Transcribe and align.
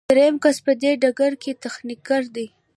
دریم 0.11 0.35
کس 0.43 0.57
په 0.65 0.71
دې 0.81 0.91
ډله 1.01 1.29
کې 1.41 1.59
تخنیکګر 1.63 2.23
دی. 2.35 2.47